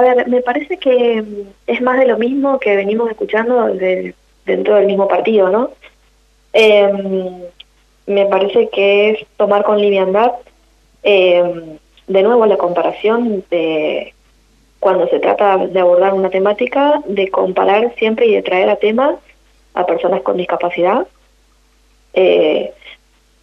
[0.00, 3.66] a ver, me parece que mm, es más de lo mismo que venimos escuchando
[4.46, 5.70] dentro del mismo partido, ¿no?
[6.52, 7.42] Em,
[8.06, 10.32] me parece que es tomar con liviandad,
[11.02, 11.78] em,
[12.08, 14.14] de nuevo, la comparación de
[14.80, 19.16] cuando se trata de abordar una temática, de comparar siempre y de traer a tema
[19.74, 21.06] a personas con discapacidad.
[22.14, 22.72] Eh,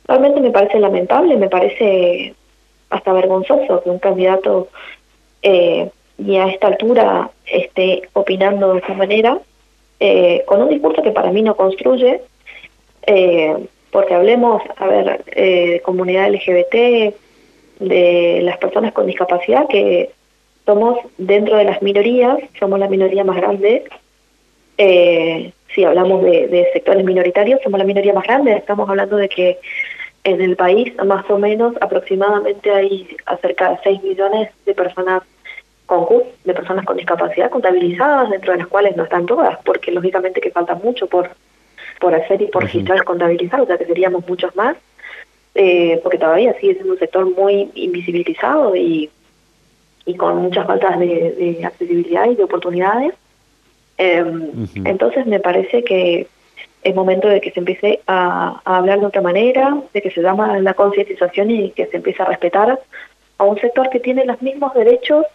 [0.07, 2.33] realmente me parece lamentable, me parece
[2.89, 4.69] hasta vergonzoso que un candidato
[5.43, 9.39] eh, y a esta altura esté opinando de esa manera,
[9.99, 12.21] eh, con un discurso que para mí no construye,
[13.05, 13.55] eh,
[13.91, 17.13] porque hablemos, a ver, eh, comunidad LGBT,
[17.79, 20.09] de las personas con discapacidad, que
[20.65, 23.83] somos dentro de las minorías, somos la minoría más grande,
[24.77, 29.59] si hablamos de, de sectores minoritarios, somos la minoría más grande, estamos hablando de que
[30.23, 35.23] en el país más o menos aproximadamente hay acerca de 6 millones de personas
[35.87, 36.05] con
[36.43, 40.51] de personas con discapacidad contabilizadas, dentro de las cuales no están todas, porque lógicamente que
[40.51, 41.31] falta mucho por,
[41.99, 44.75] por hacer y por registrar, contabilizar, o sea que seríamos muchos más,
[45.55, 49.09] eh, porque todavía sigue siendo un sector muy invisibilizado y,
[50.05, 53.13] y con muchas faltas de, de accesibilidad y de oportunidades.
[53.97, 54.23] Eh,
[54.85, 56.27] Entonces me parece que
[56.83, 60.21] es momento de que se empiece a, a, hablar de otra manera, de que se
[60.21, 62.79] llama la concientización y que se empiece a respetar
[63.37, 65.25] a un sector que tiene los mismos derechos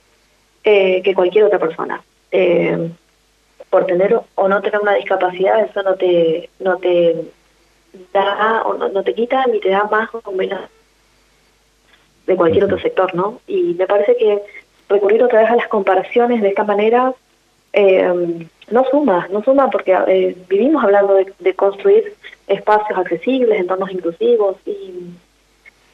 [0.65, 2.03] eh, que cualquier otra persona.
[2.31, 2.91] Eh,
[3.71, 7.17] por tener o no tener una discapacidad, eso no te, no te
[8.13, 10.61] da o no, te quita ni te da más o menos
[12.27, 13.41] de cualquier otro sector, ¿no?
[13.47, 14.43] Y me parece que
[14.89, 17.15] recurrir otra vez a las comparaciones de esta manera
[17.73, 22.15] eh, no suma, no suma porque eh, vivimos hablando de, de, construir
[22.47, 25.15] espacios accesibles, entornos inclusivos y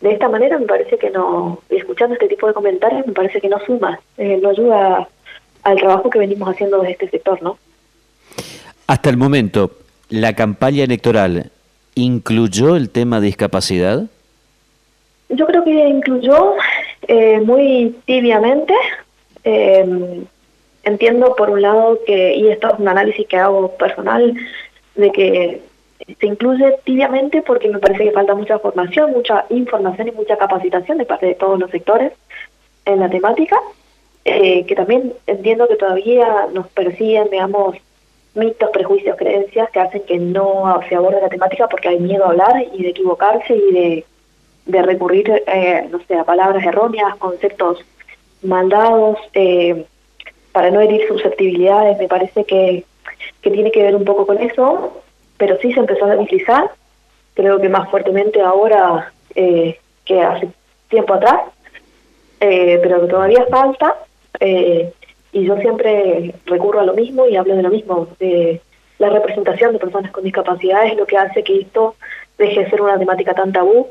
[0.01, 3.49] de esta manera me parece que no, escuchando este tipo de comentarios me parece que
[3.49, 5.09] no suma, eh, no ayuda
[5.63, 7.59] al trabajo que venimos haciendo desde este sector, ¿no?
[8.87, 9.73] Hasta el momento,
[10.09, 11.51] ¿la campaña electoral
[11.95, 14.05] incluyó el tema de discapacidad?
[15.29, 16.55] Yo creo que incluyó
[17.07, 18.73] eh, muy tibiamente.
[19.45, 20.25] Eh,
[20.85, 24.35] entiendo por un lado que, y esto es un análisis que hago personal,
[24.95, 25.63] de que
[26.07, 30.99] se incluye tibiamente porque me parece que falta mucha formación, mucha información y mucha capacitación
[30.99, 32.13] de parte de todos los sectores
[32.85, 33.59] en la temática,
[34.25, 37.77] eh, que también entiendo que todavía nos persiguen, digamos,
[38.35, 42.29] mitos, prejuicios, creencias que hacen que no se aborde la temática porque hay miedo a
[42.29, 44.05] hablar y de equivocarse y de,
[44.67, 47.85] de recurrir, eh, no sé, a palabras erróneas, conceptos
[48.43, 49.85] maldados, eh,
[50.53, 52.85] para no herir susceptibilidades, me parece que,
[53.43, 55.03] que tiene que ver un poco con eso
[55.39, 56.71] pero sí se empezó a deslizar,
[57.35, 60.49] creo que más fuertemente ahora eh, que hace
[60.89, 61.43] tiempo atrás,
[62.41, 63.97] eh, pero que todavía falta,
[64.41, 64.93] eh,
[65.33, 68.61] y yo siempre recurro a lo mismo y hablo de lo mismo, de
[68.99, 71.95] la representación de personas con discapacidad es lo que hace que esto
[72.37, 73.87] deje de ser una temática tan tabú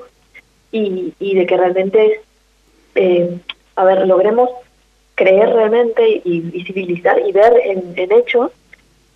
[0.71, 2.21] y, y de que realmente,
[3.75, 4.49] a ver, logremos
[5.15, 8.51] creer realmente y visibilizar y ver en hechos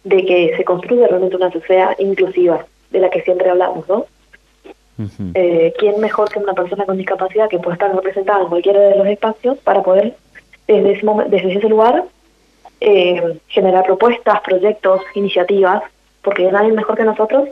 [0.03, 4.05] de que se construya realmente una sociedad inclusiva, de la que siempre hablamos, ¿no?
[5.33, 8.95] eh, ¿Quién mejor que una persona con discapacidad que pueda estar representada en cualquiera de
[8.97, 10.15] los espacios para poder,
[10.67, 12.05] desde ese, desde ese lugar,
[12.79, 15.83] eh, generar propuestas, proyectos, iniciativas,
[16.23, 17.49] porque nadie mejor que nosotros,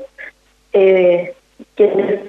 [0.73, 1.33] eh,
[1.75, 2.21] quienes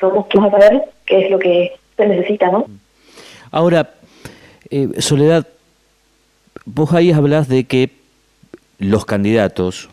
[0.00, 2.66] somos quienes a saber qué es lo que se necesita, ¿no?
[3.50, 3.94] Ahora,
[4.70, 5.46] eh, Soledad,
[6.64, 7.90] vos ahí hablas de que
[8.78, 9.88] los candidatos,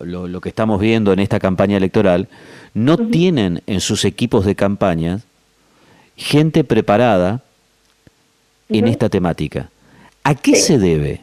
[0.00, 2.28] lo, lo, que estamos viendo en esta campaña electoral,
[2.74, 3.10] no uh -huh.
[3.10, 5.20] tienen en sus equipos de campaña
[6.16, 8.78] gente preparada uh -huh.
[8.78, 9.70] en esta temática.
[10.24, 10.62] ¿A qué sí.
[10.62, 11.20] se debe?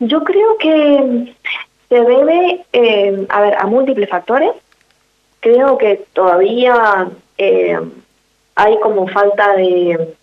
[0.00, 1.34] Yo creo que
[1.88, 4.50] se debe, eh, a ver, a múltiples factores.
[5.40, 7.08] Creo que todavía
[7.38, 7.78] eh,
[8.54, 10.14] hay como falta de,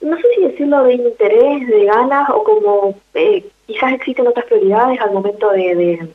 [0.00, 5.00] no sé si decirlo de interés, de ganas o como eh, quizás existen otras prioridades
[5.00, 6.08] al momento de,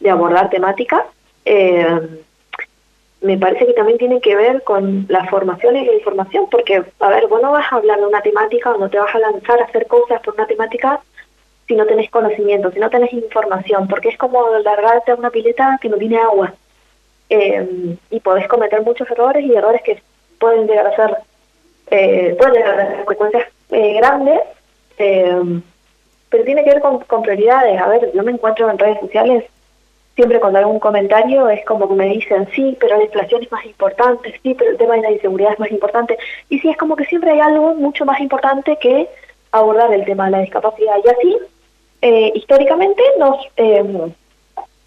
[0.00, 1.04] de, abordar temáticas.
[1.44, 2.00] Eh,
[3.20, 7.08] me parece que también tiene que ver con las formaciones y la información, porque, a
[7.08, 9.60] ver, vos no vas a hablar de una temática o no te vas a lanzar
[9.60, 11.00] a hacer cosas por una temática
[11.66, 15.78] si no tenés conocimiento, si no tenés información, porque es como largarte a una pileta
[15.80, 16.52] que no tiene agua.
[17.30, 20.02] Eh, y podés cometer muchos errores y errores que
[20.38, 21.16] pueden llegar a ser,
[21.90, 24.40] eh, pueden llegar a ser consecuencias eh, grandes,
[26.34, 27.80] pero tiene que ver con, con prioridades.
[27.80, 29.44] A ver, yo me encuentro en redes sociales
[30.16, 33.52] siempre cuando hago un comentario es como que me dicen, sí, pero la inflación es
[33.52, 36.18] más importante, sí, pero el tema de la inseguridad es más importante.
[36.48, 39.08] Y sí, es como que siempre hay algo mucho más importante que
[39.52, 40.96] abordar el tema de la discapacidad.
[41.04, 41.38] Y así,
[42.02, 44.12] eh, históricamente, nos, em,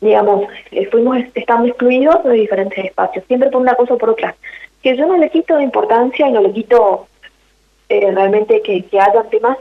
[0.01, 0.47] digamos,
[0.91, 4.35] fuimos estando excluidos de diferentes espacios, siempre por una cosa o por otra.
[4.83, 7.07] Que yo no le quito importancia y no le quito
[7.87, 9.57] realmente que, que haya temas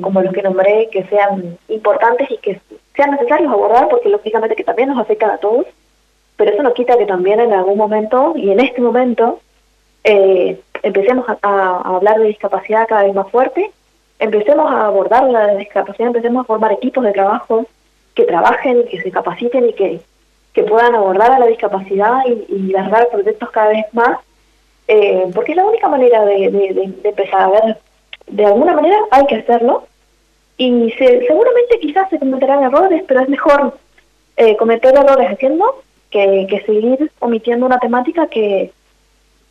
[0.00, 2.60] como los que nombré que sean importantes y que
[2.94, 5.66] sean necesarios abordar, porque lógicamente que también nos afectan a todos.
[6.36, 9.40] Pero eso no quita que también en algún momento, y en este momento,
[10.04, 13.70] eh, empecemos a, hablar de discapacidad cada vez más fuerte,
[14.18, 17.66] empecemos a abordar la discapacidad, empecemos a formar equipos de trabajo
[18.14, 20.00] que trabajen, que se capaciten y que,
[20.52, 22.72] que puedan abordar a la discapacidad y, y
[23.10, 24.18] proyectos cada vez más,
[24.88, 27.78] eh, porque es la única manera de, empezar a ver,
[28.32, 29.86] de alguna manera hay que hacerlo,
[30.56, 33.78] y se, seguramente quizás se cometerán errores, pero es mejor
[34.36, 38.72] eh, cometer errores haciendo que, seguir omitiendo una temática que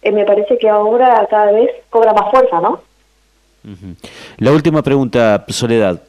[0.02, 2.82] eh, me parece que ahora cada vez cobra más fuerza, ¿no?
[4.38, 6.02] La última pregunta, Soledad.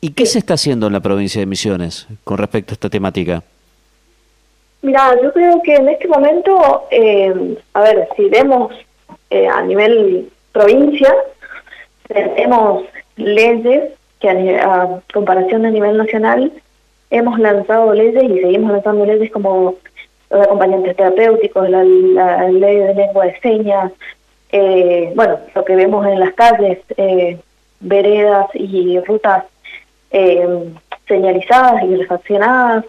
[0.00, 3.42] ¿Y qué se está haciendo en la provincia de Misiones con respecto a esta temática?
[4.82, 8.72] Mira, yo creo que en este momento, eh, a ver, si vemos
[9.30, 11.14] eh, a nivel provincia,
[12.08, 12.84] tenemos
[13.16, 16.52] leyes que a, comparación a nivel nacional
[17.10, 19.74] hemos lanzado leyes y seguimos lanzando leyes como
[20.30, 23.92] los acompañantes terapéuticos, la, ley de lengua de señas,
[24.50, 27.38] eh, bueno, lo que vemos en las calles, eh,
[27.80, 29.44] veredas y rutas
[30.10, 30.72] eh,
[31.06, 32.84] señalizadas y refaccionadas,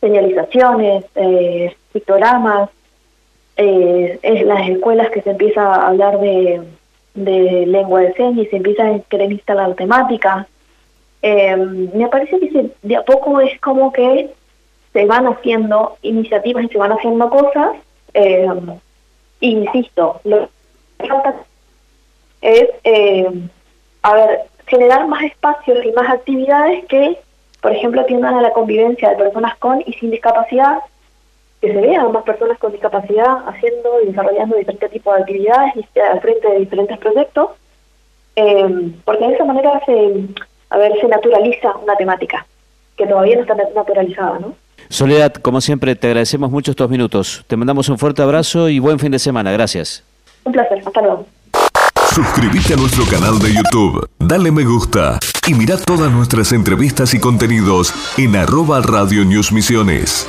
[0.00, 2.70] señalizaciones, eh, pictogramas,
[3.54, 6.62] es las escuelas que se empieza a hablar de,
[7.14, 10.46] de lengua de señas y se empieza a querer instalar temáticas.
[11.22, 14.30] me parece que de a poco es como que
[14.92, 17.76] se van haciendo iniciativas y se van haciendo cosas.
[18.14, 18.46] Eh,
[19.40, 20.48] insisto, lo
[20.98, 21.34] que falta
[22.42, 23.26] es, eh,
[24.02, 27.18] a ver, generar más espacios y más actividades que,
[27.60, 30.78] por ejemplo, atiendan a la convivencia de personas con y sin discapacidad,
[31.62, 35.98] que se vean más personas con discapacidad haciendo y desarrollando diferentes tipos de actividades y
[36.00, 37.50] al frente de diferentes proyectos,
[38.34, 40.12] eh, porque de esa manera se,
[40.70, 42.44] a ver, se naturaliza una temática
[42.96, 44.56] que todavía no está naturalizada, ¿no?
[44.88, 47.44] Soledad, como siempre, te agradecemos mucho estos minutos.
[47.46, 49.52] Te mandamos un fuerte abrazo y buen fin de semana.
[49.52, 50.02] Gracias.
[50.44, 50.82] Un placer.
[50.84, 51.26] Hasta luego.
[52.12, 57.20] Suscríbete a nuestro canal de YouTube, dale me gusta y mira todas nuestras entrevistas y
[57.20, 60.26] contenidos en arroba Radio News Misiones.